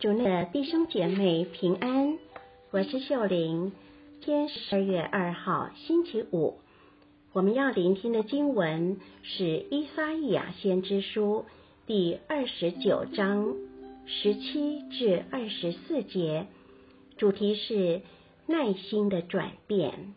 [0.00, 2.16] 主内的弟兄姐妹平安，
[2.70, 3.70] 我是秀玲。
[4.22, 6.54] 今天十二月二号星期五，
[7.34, 11.44] 我们要聆听的经文是《伊撒意亚先知书》
[11.86, 13.54] 第二十九章
[14.06, 16.46] 十七至二十四节，
[17.18, 18.00] 主题是
[18.46, 20.14] 耐心的转变。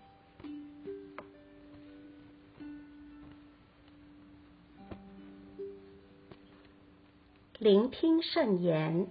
[7.59, 9.08] 聆听圣言，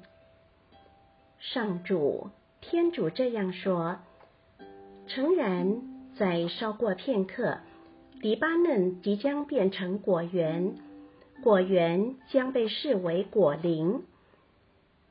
[1.43, 3.99] 上主天主这样说：
[5.09, 5.83] 诚然，
[6.17, 7.59] 在稍过片刻，
[8.21, 10.77] 黎巴嫩即将变成果园，
[11.43, 14.05] 果园将被视为果林。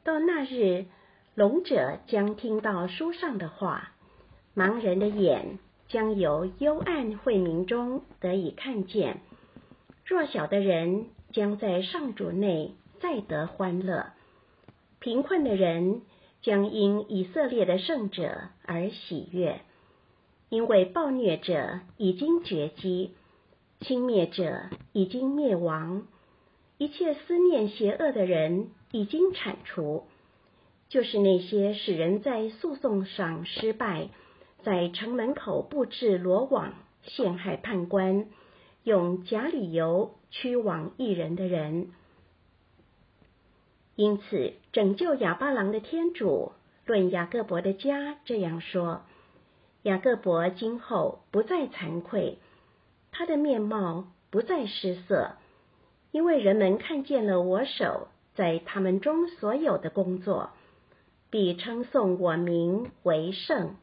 [0.06, 0.86] 到那日，
[1.36, 3.92] 聋者将听到书上的话，
[4.56, 5.60] 盲人的眼
[5.90, 9.20] 将由幽暗晦明中得以看见，
[10.06, 12.74] 弱小的人将在上主内。
[13.02, 14.12] 再得欢乐，
[15.00, 16.04] 贫困的人
[16.42, 19.62] 将因以色列的圣者而喜悦，
[20.50, 23.14] 因为暴虐者已经绝迹，
[23.80, 26.08] 轻蔑者已经灭亡，
[26.78, 30.06] 一切思念邪恶的人已经铲除，
[30.90, 34.10] 就是那些使人在诉讼上失败，
[34.64, 38.28] 在城门口布置罗网陷害判官，
[38.84, 41.92] 用假理由驱往异人的人。
[43.96, 46.54] 因此，拯救亚巴郎的天主
[46.86, 49.02] 论雅各伯的家这样说：
[49.84, 52.40] 雅各伯今后不再惭愧，
[53.12, 55.34] 他的面貌不再失色，
[56.12, 60.52] 因为人们看见了我手在他们中所有的工作，
[61.30, 63.76] 必称颂我名为圣，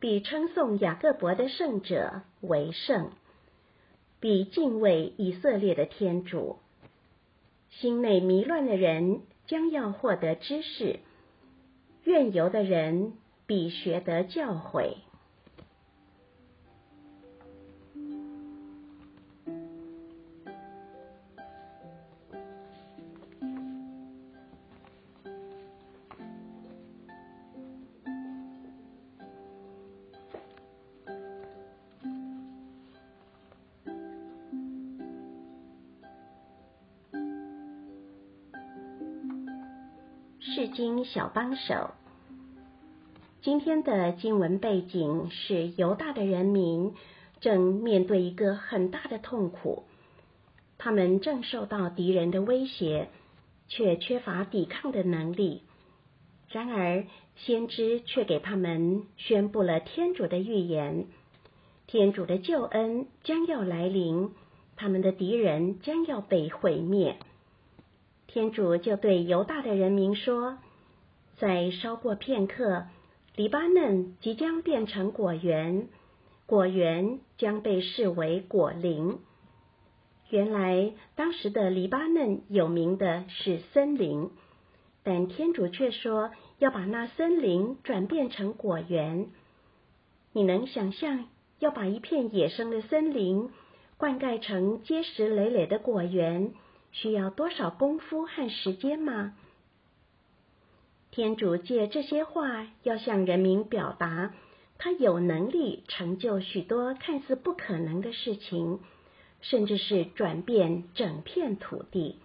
[0.00, 3.10] 必称颂雅各伯的圣者为圣，
[4.18, 6.56] 必敬畏以色列的天主。
[7.80, 9.22] 心内迷乱的人。
[9.46, 10.98] 将要获得知识，
[12.02, 13.12] 愿游的人
[13.46, 14.96] 必学得教诲。
[40.54, 41.90] 世经小帮手。
[43.42, 46.94] 今天的经文背景是犹大的人民
[47.40, 49.82] 正面对一个很大的痛苦，
[50.78, 53.08] 他们正受到敌人的威胁，
[53.66, 55.62] 却缺乏抵抗的能力。
[56.48, 61.08] 然而，先知却给他们宣布了天主的预言：
[61.88, 64.30] 天主的救恩将要来临，
[64.76, 67.16] 他们的敌人将要被毁灭。
[68.36, 70.58] 天主就对犹大的人民说
[71.40, 72.84] ：“在稍过片刻，
[73.34, 75.88] 黎巴嫩即将变成果园，
[76.44, 79.20] 果园将被视为果林。
[80.28, 84.28] 原来当时的黎巴嫩有名的是森林，
[85.02, 89.28] 但天主却说要把那森林转变成果园。
[90.34, 91.24] 你能想象
[91.58, 93.48] 要把一片野生的森林
[93.96, 96.52] 灌溉成结实累累的果园？”
[96.92, 99.34] 需要多少功夫和时间吗？
[101.10, 104.34] 天主借这些话要向人民表达，
[104.78, 108.80] 他有能力成就许多看似不可能的事情，
[109.40, 112.18] 甚至是转变整片土地。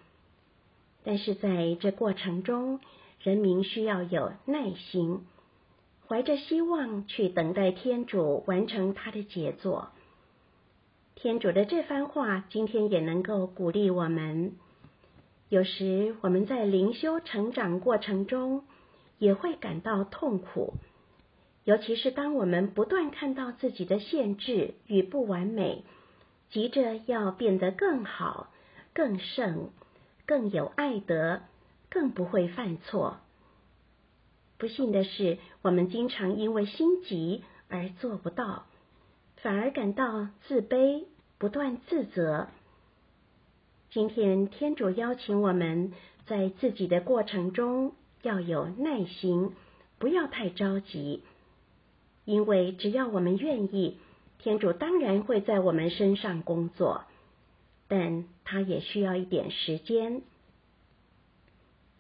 [1.04, 2.80] 但是在这过程中，
[3.22, 5.26] 人民需要有耐心，
[6.08, 9.90] 怀着希望去等待天主完成他的杰作。
[11.22, 14.54] 天主的这番话，今天也能够鼓励我们。
[15.50, 18.64] 有时我们在灵修成长过程中，
[19.20, 20.74] 也会感到痛苦，
[21.64, 25.84] 尤其是当我们不断看到自己的限制与不完美，
[26.50, 28.52] 急着要变得更好、
[28.96, 29.70] 更圣、
[30.26, 31.42] 更有爱德、
[31.92, 33.20] 更不会犯错。
[34.58, 38.66] 不幸的是，我们经常因为心急而做不到。
[39.42, 41.06] 反而感到自卑，
[41.40, 42.48] 不断自责。
[43.90, 45.94] 今天天主邀请我们
[46.28, 49.52] 在自己的过程中要有耐心，
[49.98, 51.24] 不要太着急，
[52.24, 53.98] 因为只要我们愿意，
[54.38, 57.06] 天主当然会在我们身上工作，
[57.88, 60.22] 但他也需要一点时间。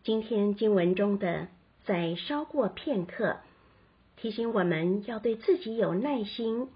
[0.03, 1.47] 今天经文中的
[1.85, 3.37] “再稍过片刻”，
[4.15, 6.69] 提醒我们要对自己有耐心。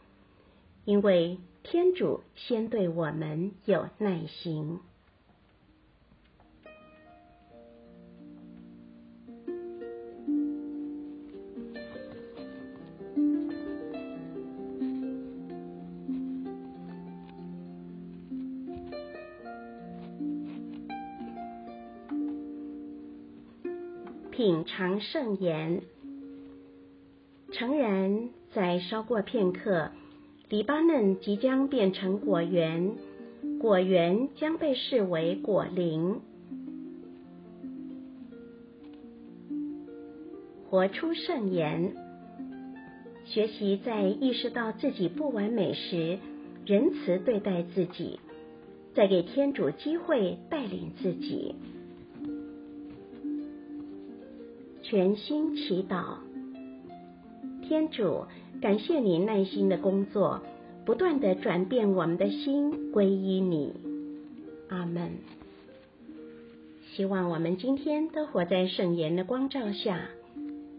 [0.85, 4.79] 因为天主先对我们有耐心。
[24.31, 25.81] 品尝圣言，
[27.53, 29.91] 诚然，在稍过片刻，
[30.47, 32.93] 黎巴嫩即将变成果园，
[33.59, 36.19] 果园将被视为果林。
[40.69, 41.95] 活出圣言，
[43.25, 46.19] 学习在意识到自己不完美时，
[46.67, 48.19] 仁慈对待自己，
[48.93, 51.55] 再给天主机会带领自己。
[54.83, 56.17] 全心祈祷，
[57.67, 58.25] 天主，
[58.61, 60.41] 感谢你耐心的工作，
[60.85, 63.73] 不断的转变我们的心，皈依你。
[64.69, 65.11] 阿门。
[66.93, 70.09] 希望我们今天都活在圣言的光照下。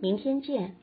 [0.01, 0.77] 明天见。